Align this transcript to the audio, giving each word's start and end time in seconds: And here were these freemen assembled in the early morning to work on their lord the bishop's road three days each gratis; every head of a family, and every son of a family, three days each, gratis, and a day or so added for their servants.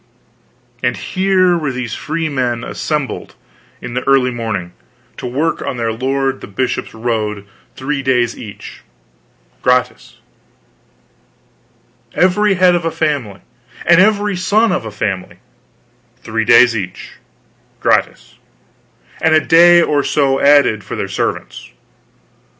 And 0.81 0.97
here 0.97 1.55
were 1.55 1.71
these 1.71 1.93
freemen 1.93 2.63
assembled 2.63 3.35
in 3.83 3.93
the 3.93 4.01
early 4.07 4.31
morning 4.31 4.73
to 5.17 5.27
work 5.27 5.61
on 5.61 5.77
their 5.77 5.93
lord 5.93 6.41
the 6.41 6.47
bishop's 6.47 6.95
road 6.95 7.45
three 7.75 8.01
days 8.01 8.35
each 8.35 8.81
gratis; 9.61 10.17
every 12.15 12.55
head 12.55 12.73
of 12.73 12.83
a 12.83 12.89
family, 12.89 13.41
and 13.85 14.01
every 14.01 14.35
son 14.35 14.71
of 14.71 14.85
a 14.87 14.91
family, 14.91 15.37
three 16.23 16.45
days 16.45 16.75
each, 16.75 17.17
gratis, 17.79 18.39
and 19.21 19.35
a 19.35 19.39
day 19.45 19.83
or 19.83 20.03
so 20.03 20.39
added 20.41 20.83
for 20.83 20.95
their 20.95 21.07
servants. 21.07 21.73